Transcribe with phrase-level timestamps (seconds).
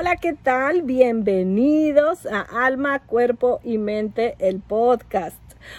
[0.00, 0.80] Hola, ¿qué tal?
[0.80, 5.36] Bienvenidos a Alma, Cuerpo y Mente, el podcast.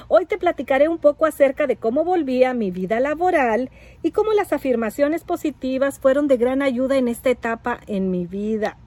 [0.10, 3.72] Hoy te platicaré un poco acerca de cómo volví a mi vida laboral
[4.04, 8.78] y cómo las afirmaciones positivas fueron de gran ayuda en esta etapa en mi vida.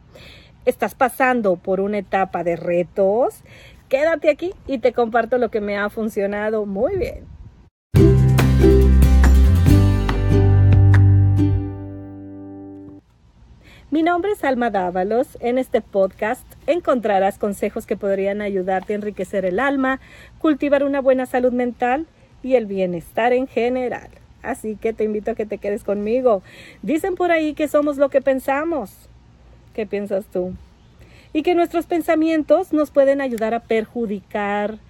[0.66, 3.42] ¿Estás pasando por una etapa de retos?
[3.88, 8.23] Quédate aquí y te comparto lo que me ha funcionado muy bien.
[13.94, 15.38] Mi nombre es Alma Dávalos.
[15.38, 20.00] En este podcast encontrarás consejos que podrían ayudarte a enriquecer el alma,
[20.40, 22.08] cultivar una buena salud mental
[22.42, 24.08] y el bienestar en general.
[24.42, 26.42] Así que te invito a que te quedes conmigo.
[26.82, 28.90] Dicen por ahí que somos lo que pensamos.
[29.74, 30.54] ¿Qué piensas tú?
[31.32, 34.80] Y que nuestros pensamientos nos pueden ayudar a perjudicar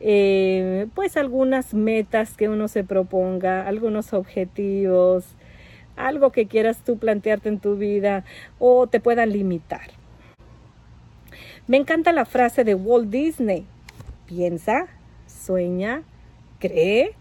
[0.00, 5.24] eh, pues algunas metas que uno se proponga, algunos objetivos,
[6.06, 8.24] algo que quieras tú plantearte en tu vida
[8.58, 9.90] o te puedan limitar.
[11.66, 13.66] Me encanta la frase de Walt Disney.
[14.26, 14.88] Piensa,
[15.26, 16.02] sueña,
[16.58, 17.14] cree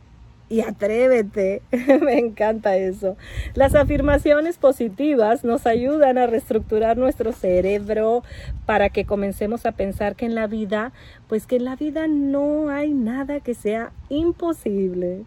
[0.49, 1.61] y atrévete.
[2.01, 3.15] Me encanta eso.
[3.53, 8.23] Las afirmaciones positivas nos ayudan a reestructurar nuestro cerebro
[8.65, 10.91] para que comencemos a pensar que en la vida,
[11.27, 15.25] pues que en la vida no hay nada que sea imposible.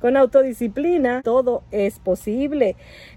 [0.00, 2.76] Con autodisciplina todo es posible.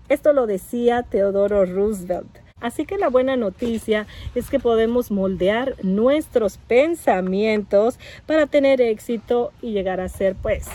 [0.10, 2.48] Esto lo decía Teodoro Roosevelt.
[2.60, 9.72] Así que la buena noticia es que podemos moldear nuestros pensamientos para tener éxito y
[9.74, 10.68] llegar a ser pues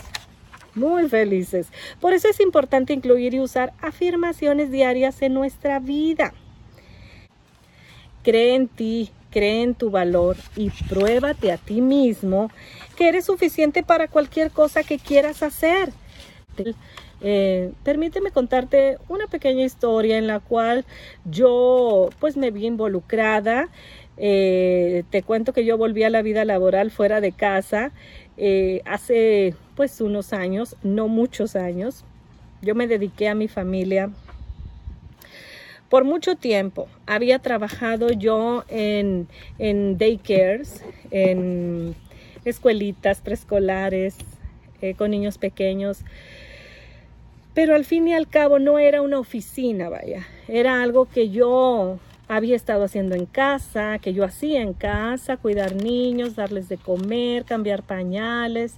[0.75, 1.67] muy felices.
[1.99, 6.33] Por eso es importante incluir y usar afirmaciones diarias en nuestra vida.
[8.23, 12.49] Cree en ti, cree en tu valor y pruébate a ti mismo
[12.95, 15.91] que eres suficiente para cualquier cosa que quieras hacer.
[17.21, 20.85] Eh, permíteme contarte una pequeña historia en la cual
[21.25, 23.69] yo pues me vi involucrada.
[24.17, 27.91] Eh, te cuento que yo volví a la vida laboral fuera de casa
[28.37, 32.03] eh, hace pues unos años, no muchos años.
[32.61, 34.09] Yo me dediqué a mi familia
[35.89, 36.87] por mucho tiempo.
[37.05, 39.27] Había trabajado yo en,
[39.59, 41.95] en daycares, en
[42.45, 44.15] escuelitas preescolares,
[44.97, 45.99] con niños pequeños.
[47.53, 50.25] Pero al fin y al cabo no era una oficina, vaya.
[50.47, 55.75] Era algo que yo había estado haciendo en casa, que yo hacía en casa, cuidar
[55.75, 58.75] niños, darles de comer, cambiar pañales.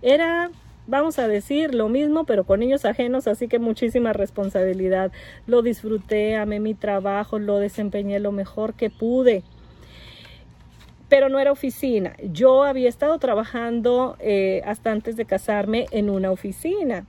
[0.00, 0.50] Era,
[0.86, 5.12] vamos a decir, lo mismo, pero con niños ajenos, así que muchísima responsabilidad.
[5.46, 9.42] Lo disfruté, amé mi trabajo, lo desempeñé lo mejor que pude
[11.14, 12.16] pero no era oficina.
[12.32, 17.06] Yo había estado trabajando eh, hasta antes de casarme en una oficina.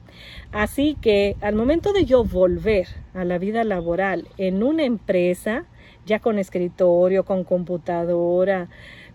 [0.51, 5.65] Así que al momento de yo volver a la vida laboral en una empresa,
[6.05, 8.69] ya con escritorio, con computadora,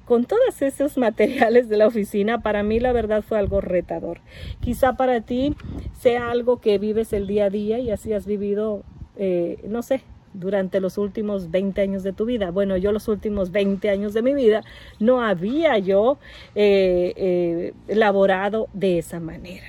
[0.07, 4.19] con todos esos materiales de la oficina, para mí la verdad fue algo retador.
[4.59, 5.55] Quizá para ti
[6.01, 8.83] sea algo que vives el día a día y así has vivido,
[9.17, 10.03] eh, no sé,
[10.33, 12.51] durante los últimos 20 años de tu vida.
[12.51, 14.63] Bueno, yo los últimos 20 años de mi vida
[14.99, 16.19] no había yo
[16.55, 19.67] eh, eh, elaborado de esa manera.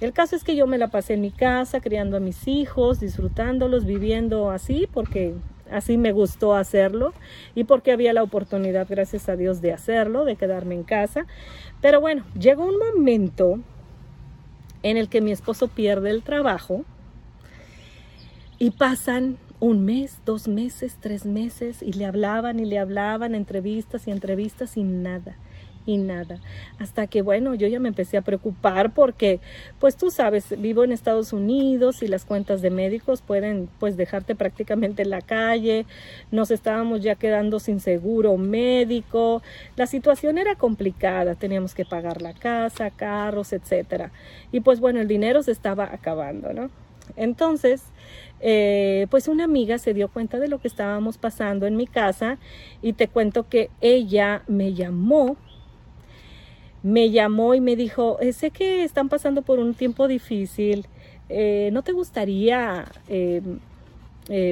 [0.00, 2.98] El caso es que yo me la pasé en mi casa, criando a mis hijos,
[2.98, 5.34] disfrutándolos, viviendo así, porque
[5.70, 7.12] así me gustó hacerlo
[7.54, 11.26] y porque había la oportunidad, gracias a Dios, de hacerlo, de quedarme en casa.
[11.80, 13.60] Pero bueno, llegó un momento
[14.82, 16.84] en el que mi esposo pierde el trabajo
[18.58, 24.08] y pasan un mes, dos meses, tres meses y le hablaban y le hablaban, entrevistas
[24.08, 25.36] y entrevistas y nada
[25.86, 26.40] y nada.
[26.80, 29.38] Hasta que, bueno, yo ya me empecé a preocupar porque,
[29.78, 34.34] pues tú sabes, vivo en Estados Unidos y las cuentas de médicos pueden, pues, dejarte
[34.34, 35.86] prácticamente en la calle.
[36.32, 39.42] Nos estábamos ya quedando sin seguro médico.
[39.76, 41.36] La situación era complicada.
[41.36, 44.10] Teníamos que pagar la casa, carros, etcétera.
[44.50, 46.68] Y pues, bueno, el dinero se estaba acabando, ¿no?
[47.16, 47.82] Entonces,
[48.40, 52.38] eh, pues una amiga se dio cuenta de lo que estábamos pasando en mi casa
[52.82, 55.36] y te cuento que ella me llamó,
[56.82, 60.86] me llamó y me dijo, eh, sé que están pasando por un tiempo difícil,
[61.28, 63.60] eh, ¿no te gustaría em,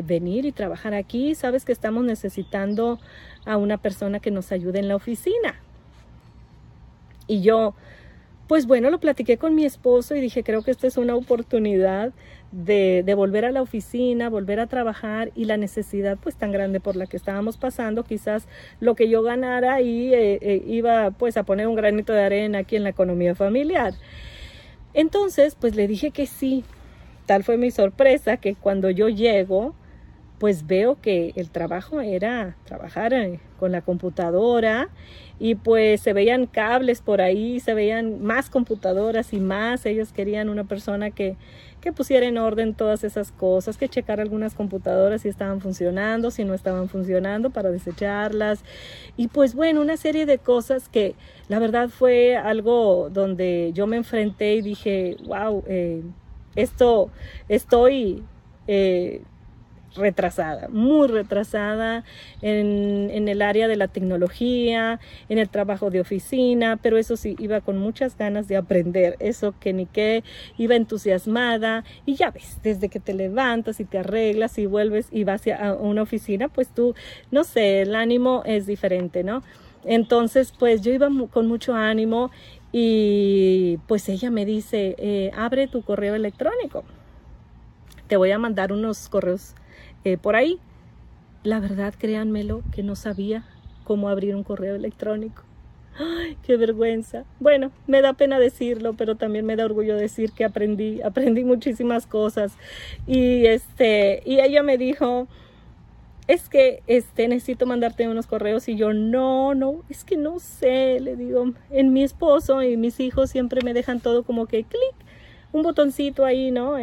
[0.05, 1.35] venir y trabajar aquí?
[1.35, 2.99] Sabes que estamos necesitando
[3.47, 5.61] a una persona que nos ayude en la oficina.
[7.26, 7.75] Y yo,
[8.50, 12.12] pues bueno, lo platiqué con mi esposo y dije, creo que esta es una oportunidad
[12.50, 16.97] de, volver a la oficina, volver a trabajar y la necesidad pues tan grande por
[16.97, 18.49] la que estábamos pasando, quizás
[18.81, 22.58] lo que yo ganara y eh, eh, iba pues a poner un granito de arena
[22.58, 23.94] aquí en la economía familiar.
[24.94, 26.64] Entonces pues le dije que sí.
[27.26, 29.76] Tal fue mi sorpresa que cuando yo llego,
[30.41, 34.89] pues veo que el trabajo era trabajar eh, con la computadora
[35.39, 39.85] y pues se veían cables por ahí, se veían más computadoras y más.
[39.85, 41.37] Ellos querían una persona que,
[41.83, 46.45] que pusiera en orden todas esas cosas, que checara algunas computadoras si estaban funcionando, si
[46.45, 48.65] no estaban funcionando para desecharlas.
[49.19, 51.17] Y pues bueno, una serie de cosas que
[51.49, 56.03] la verdad fue algo donde yo me enfrenté y dije, wow, eh,
[56.57, 57.11] esto
[57.47, 58.25] estoy...
[58.67, 59.21] Eh,
[59.95, 62.05] retrasada, muy retrasada
[62.43, 67.37] en, en, el área de la tecnología, en el trabajo de oficina, pero eso sí,
[67.39, 70.23] iba con muchas ganas de aprender, eso que ni qué,
[70.59, 75.25] iba entusiasmada y ya ves, desde que te levantas y te arreglas y vuelves y
[75.25, 76.95] vas a una oficina, pues tú,
[77.31, 79.43] no sé, el ánimo es diferente, ¿no?
[79.85, 82.31] Entonces, pues yo iba con mucho ánimo
[82.73, 86.85] y pues ella me dice, eh, abre tu correo electrónico.
[88.07, 89.55] Te voy a mandar unos correos
[90.05, 90.58] eh, por ahí.
[91.43, 93.44] La verdad, créanmelo, que no sabía
[93.85, 95.43] cómo abrir un correo electrónico.
[95.99, 97.25] ¡Ay, qué vergüenza!
[97.41, 102.06] Bueno, me da pena decirlo, pero también me da orgullo decir que aprendí, aprendí muchísimas
[102.06, 102.52] cosas.
[103.06, 105.29] Y este, y ella me dijo,
[106.31, 111.00] es que este, necesito mandarte unos correos y yo no, no, es que no sé,
[111.00, 114.94] le digo, en mi esposo y mis hijos siempre me dejan todo como que clic,
[115.52, 116.76] un botoncito ahí, ¿no?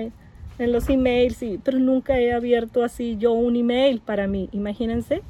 [0.60, 5.22] En los emails, y, pero nunca he abierto así yo un email para mí, imagínense.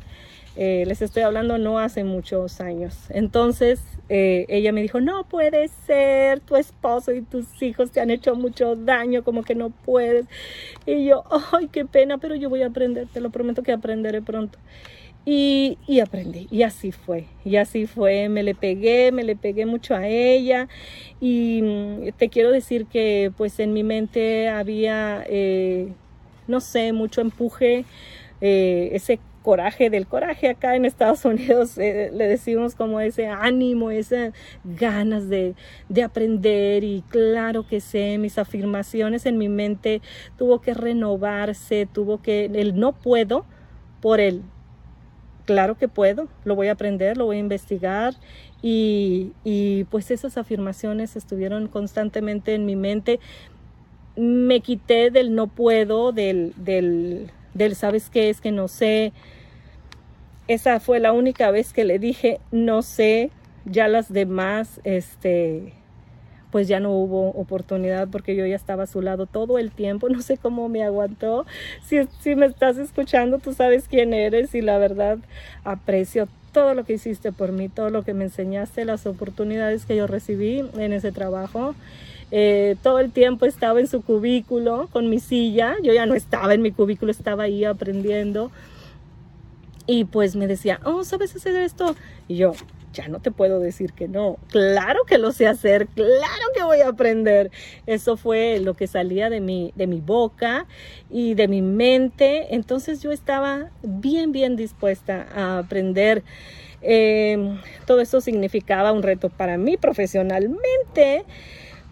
[0.60, 2.96] Eh, les estoy hablando no hace muchos años.
[3.10, 3.80] Entonces
[4.10, 8.36] eh, ella me dijo, no puede ser, tu esposo y tus hijos te han hecho
[8.36, 10.26] mucho daño, como que no puedes.
[10.86, 14.22] Y yo, ay, qué pena, pero yo voy a aprender, te lo prometo que aprenderé
[14.22, 14.58] pronto.
[15.30, 19.94] Y, aprendí, y así fue, y así fue, me le pegué, me le pegué mucho
[19.94, 20.70] a ella.
[21.20, 25.92] Y mm, te quiero decir que pues en mi mente había, eh,
[26.48, 27.84] no sé, mucho empuje,
[28.40, 33.92] eh, ese coraje del coraje acá en Estados Unidos, eh, le decimos como ese ánimo,
[33.92, 34.32] esas
[34.64, 35.56] ganas de,
[35.90, 36.86] de aprender.
[36.86, 40.02] Y claro que sé, mis afirmaciones en mi mente
[40.38, 43.46] tuvo que renovarse, tuvo que, el no puedo
[44.00, 44.42] por el
[45.48, 48.14] claro que puedo, lo voy a aprender, lo voy a investigar
[48.62, 49.32] y,
[49.90, 53.20] pues esas afirmaciones estuvieron constantemente en mi mente.
[54.18, 59.14] Me quité del no puedo, del, del, del sabes qué es que no sé.
[60.48, 63.32] Esa fue la única vez que le dije no sé,
[63.66, 65.74] ya las demás, este,
[66.52, 70.10] pues ya no hubo oportunidad porque yo ya estaba a su lado todo el tiempo,
[70.10, 71.46] no sé cómo me aguantó.
[71.86, 75.18] Si, si me estás escuchando, tú sabes quién eres y la verdad
[75.64, 79.96] aprecio todo lo que hiciste por mí, todo lo que me enseñaste, las oportunidades que
[79.96, 81.76] yo recibí en ese trabajo.
[82.32, 86.54] Eh, todo el tiempo estaba en su cubículo con mi silla, yo ya no estaba
[86.54, 88.52] en mi cubículo, estaba ahí aprendiendo.
[89.86, 91.96] Y pues me decía, oh, ¿sabes hacer esto?
[92.28, 92.54] Y yo,
[92.98, 94.38] ya no te puedo decir que no.
[94.50, 97.52] Claro que lo sé hacer, claro que voy a aprender.
[97.86, 100.66] Eso fue lo que salía de mi, de mi boca
[101.10, 102.56] y de mi mente.
[102.56, 106.24] Entonces yo estaba bien, bien dispuesta a aprender.
[106.82, 111.24] Em, todo eso significaba un reto para mí profesionalmente,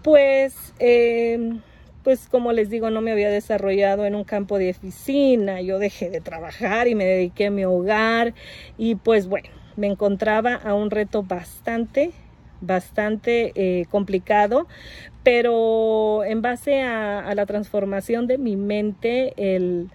[0.03, 0.73] pues...
[0.79, 1.61] Em,
[2.03, 6.11] pues como les digo, no me había desarrollado en un campo de oficina, yo dejé
[6.11, 8.35] de trabajar y me dediqué a mi hogar
[8.77, 12.11] y pues bueno, me encontraba a un reto bastante,
[12.61, 14.67] bastante eh, complicado,
[15.23, 19.89] pero en base a, la transformación de mi mente, el,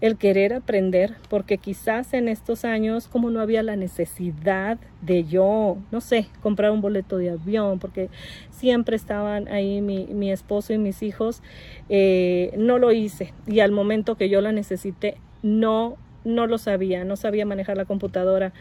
[0.00, 5.78] el querer aprender, porque quizás en estos años, como no había la necesidad de yo,
[5.90, 8.10] no sé, comprar un boleto de avión, porque
[8.50, 11.42] siempre estaban ahí mi, mi esposo y mis hijos,
[11.88, 13.32] eh, no lo hice.
[13.46, 17.84] Y al momento que yo la necesité, no, no lo sabía, no sabía manejar la
[17.84, 18.52] computadora.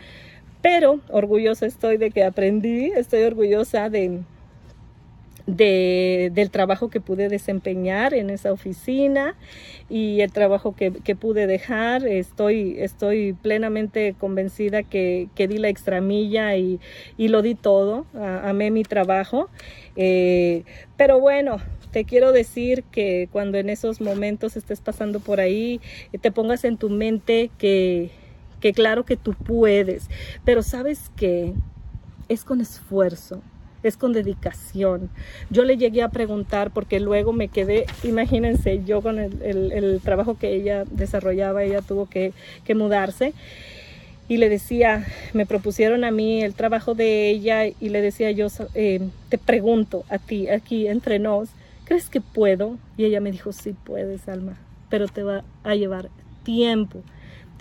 [0.63, 4.22] Pero orgullosa estoy de que aprendí, estoy orgullosa de,
[5.46, 9.36] del trabajo que pude desempeñar en esa oficina
[9.89, 12.08] y el trabajo que, pude dejar.
[12.08, 16.79] Estoy, estoy plenamente convencida que, di la extramilla y,
[17.17, 18.05] y lo di todo.
[18.13, 19.50] amé mi trabajo.
[19.98, 20.63] Eh,
[20.96, 21.58] pero bueno,
[21.91, 25.82] te quiero decir que cuando en esos momentos estés pasando por ahí,
[26.22, 28.22] te pongas en tu mente que
[28.63, 30.10] que claro que tú puedes,
[30.46, 31.51] pero sabes que
[32.29, 33.41] es con esfuerzo,
[33.84, 35.10] es con dedicación.
[35.50, 40.55] Yo le llegué a preguntar porque luego me quedé, imagínense, yo con el, trabajo que
[40.55, 42.32] ella desarrollaba, ella tuvo que,
[42.74, 43.34] mudarse
[44.29, 48.48] y le decía, me propusieron a mí el trabajo de ella y le decía yo,
[48.75, 51.50] eh, te pregunto a ti, aquí entre nos,
[51.84, 52.77] ¿crees que puedo?
[52.96, 56.08] Y ella me dijo, sí puedes, Alma, pero te va a llevar
[56.46, 57.03] tiempo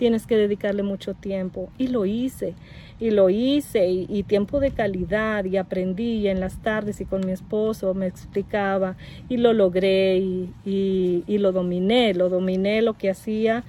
[0.03, 1.71] tienes que dedicarle mucho tiempo.
[1.79, 2.55] Y lo hice,
[2.99, 7.25] y lo hice, y, tiempo de calidad, y aprendí y en las tardes y con
[7.25, 8.97] mi esposo me explicaba,
[9.29, 13.63] y lo logré, y, y lo dominé, lo dominé lo que hacía.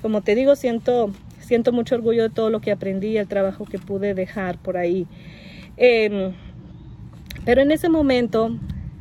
[0.00, 3.80] Como te digo, siento, siento mucho orgullo de todo lo que aprendí, el trabajo que
[3.80, 5.08] pude dejar por ahí.
[5.76, 6.34] Em,
[7.44, 8.56] pero en ese momento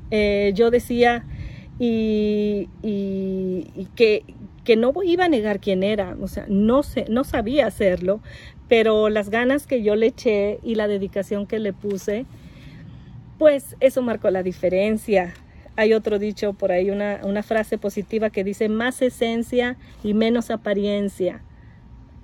[0.09, 1.23] eh, yo decía
[1.77, 2.67] y,
[3.95, 4.23] que,
[4.69, 8.19] que, no iba a negar quién era, o sea, no, sé, no sabía hacerlo,
[8.67, 12.27] pero las ganas que yo le eché y la dedicación que le puse,
[13.39, 15.33] pues eso marcó la diferencia.
[15.75, 20.51] Hay otro dicho por ahí, una, una frase positiva que dice más esencia y menos
[20.51, 21.41] apariencia.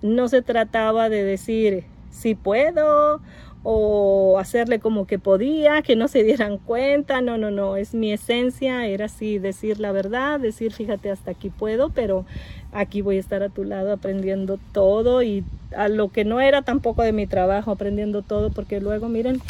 [0.04, 3.22] No se trataba de decir si puedo
[3.68, 7.20] o hacerle como que podía, que no se dieran cuenta.
[7.22, 11.50] No, no, no, es mi esencia, era así, decir la verdad, decir, fíjate, hasta aquí
[11.50, 12.26] puedo, pero
[12.72, 15.44] aquí voy a estar a tu lado aprendiendo todo y
[15.76, 19.42] a lo que no era tampoco de mi trabajo, aprendiendo todo, porque luego miren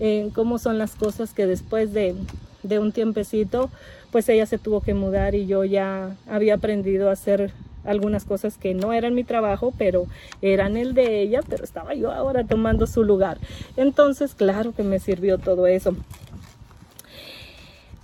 [0.00, 2.14] eh, cómo son las cosas que después de,
[2.62, 3.70] de un tiempecito,
[4.10, 7.52] pues ella se tuvo que mudar y yo ya había aprendido a hacer
[7.84, 10.06] algunas cosas que no eran mi trabajo, pero
[10.40, 13.38] eran el de ella, pero estaba yo ahora tomando su lugar.
[13.76, 15.96] Entonces, claro que me sirvió todo eso.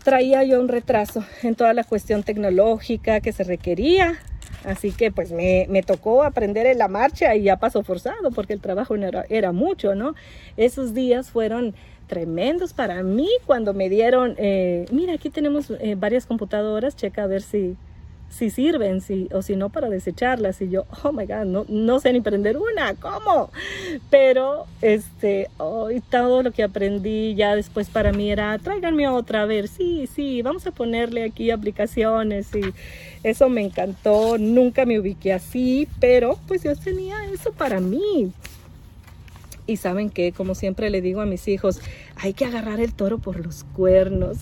[0.05, 4.19] Traía yo un retraso en toda la cuestión tecnológica que se requería,
[4.65, 8.61] así que pues me, tocó aprender en la marcha y ya paso forzado porque el
[8.61, 10.15] trabajo era, era mucho, ¿no?
[10.57, 11.75] Esos días fueron
[12.07, 17.27] tremendos para mí cuando me dieron, eh, mira, aquí tenemos eh, varias computadoras, checa a
[17.27, 17.77] ver si,
[18.31, 20.61] si sirven si, o si no para desecharlas.
[20.61, 23.51] Y yo, oh my God, no, no sé ni prender una, ¿cómo?
[24.11, 29.47] Pero este, hoy todo lo que aprendí ya después para mí era, tráiganme otra, a
[29.47, 32.73] ver, sí, sí, vamos a ponerle aquí aplicaciones y
[33.23, 38.33] eso me encantó, nunca me ubiqué así, pero pues yo tenía eso para mí.
[39.69, 41.83] Y saben que, como siempre le digo a mis hijos,
[42.17, 44.39] hay que agarrar el toro por los cuernos.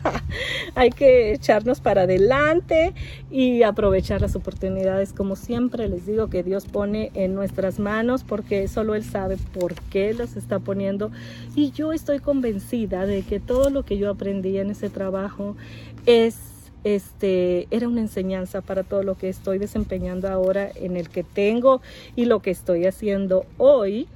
[0.74, 2.92] hay que echarnos para adelante
[3.30, 5.14] y aprovechar las oportunidades.
[5.14, 9.74] Como siempre les digo que Dios pone en nuestras manos porque solo Él sabe por
[9.88, 11.10] qué las está poniendo.
[11.56, 15.56] Y yo estoy convencida de que todo lo que yo aprendí en ese trabajo
[16.04, 16.36] es
[16.84, 21.80] este era una enseñanza para todo lo que estoy desempeñando ahora en el que tengo
[22.14, 24.06] y lo que estoy haciendo hoy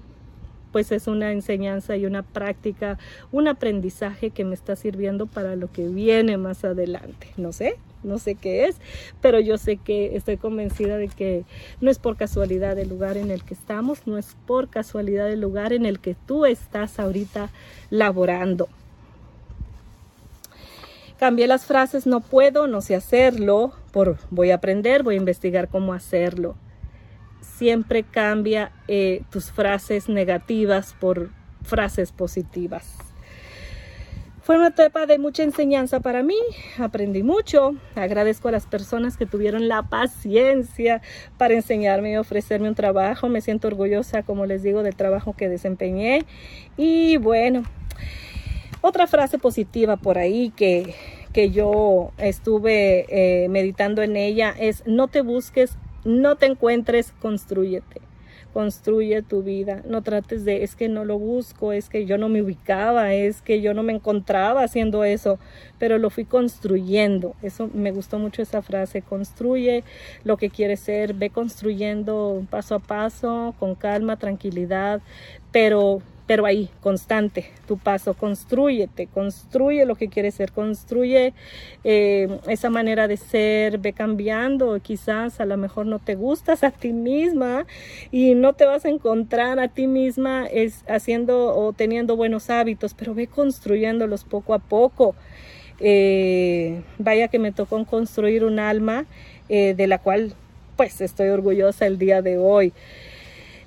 [0.74, 2.98] pues es una enseñanza y una práctica,
[3.30, 7.28] un aprendizaje que me está sirviendo para lo que viene más adelante.
[7.36, 8.78] No sé, no sé qué es,
[9.20, 11.44] pero yo sé que estoy convencida de que
[11.80, 15.42] no es por casualidad el lugar en el que estamos, no es por casualidad el
[15.42, 17.50] lugar en el que tú estás ahorita
[17.90, 18.66] laborando.
[21.20, 25.68] Cambié las frases no puedo, no sé hacerlo, por voy a aprender, voy a investigar
[25.68, 26.56] cómo hacerlo
[27.44, 31.30] siempre cambia eh, tus frases negativas por
[31.62, 32.98] frases positivas.
[34.44, 36.36] Fue una etapa de mucha enseñanza para mí,
[36.78, 41.00] aprendí mucho, agradezco a las personas que tuvieron la paciencia
[41.38, 45.48] para enseñarme y ofrecerme un trabajo, me siento orgullosa, como les digo, del trabajo que
[45.48, 46.26] desempeñé
[46.76, 47.62] y bueno,
[48.82, 50.94] otra frase positiva por ahí que,
[51.32, 58.00] que yo estuve eh, meditando en ella es no te busques no te encuentres, construyete.
[58.52, 59.82] Construye tu vida.
[59.84, 63.42] No trates de, es que no lo busco, es que yo no me ubicaba, es
[63.42, 65.40] que yo no me encontraba haciendo eso,
[65.78, 67.34] pero lo fui construyendo.
[67.42, 69.02] Eso me gustó mucho esa frase.
[69.02, 69.82] Construye
[70.22, 75.00] lo que quieres ser, ve construyendo paso a paso, con calma, tranquilidad,
[75.50, 81.34] pero pero ahí, constante, tu paso, construyete, construye lo que quieres ser, construye
[81.84, 86.70] eh, esa manera de ser, ve cambiando, quizás a lo mejor no te gustas a
[86.70, 87.66] ti misma
[88.10, 92.94] y no te vas a encontrar a ti misma es, haciendo o teniendo buenos hábitos,
[92.94, 95.14] pero ve construyéndolos poco a poco.
[95.80, 99.04] Eh, vaya que me tocó construir un alma
[99.48, 100.34] eh, de la cual
[100.76, 102.72] pues estoy orgullosa el día de hoy.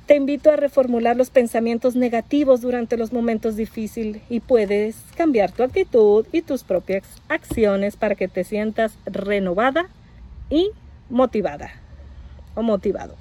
[0.08, 5.64] Te invito a reformular los pensamientos negativos durante los momentos difíciles y puedes cambiar tu
[5.64, 9.90] actitud y tus propias acciones para que te sientas renovada
[10.50, 10.72] y
[11.10, 11.72] motivada
[12.56, 13.18] o motivado.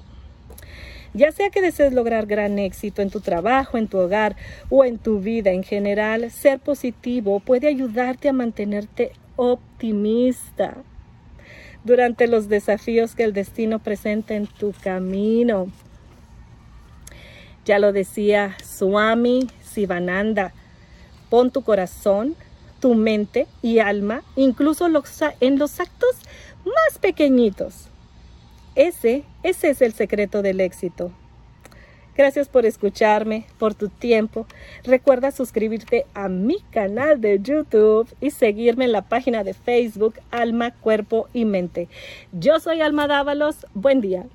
[1.13, 4.37] Ya sea que desees lograr gran éxito en tu trabajo, en tu hogar
[4.69, 10.77] o en tu vida en general, ser positivo puede ayudarte a mantenerte optimista
[11.83, 15.67] durante los desafíos que el destino presenta en tu camino.
[17.67, 20.53] Ya lo decía Swami Sivananda,
[21.29, 22.33] pon tu corazón,
[22.79, 26.15] tu mente y alma, incluso en los actos
[26.63, 27.89] más pequeñitos,
[28.75, 31.11] Ese, ese es el secreto del éxito.
[32.15, 34.47] Gracias por escucharme, por tu tiempo.
[34.85, 40.71] Recuerda suscribirte a mi canal de YouTube y seguirme en la página de Facebook Alma,
[40.71, 41.89] Cuerpo y Mente.
[42.31, 43.67] Yo soy Alma Dávalos.
[43.73, 44.25] Buen día.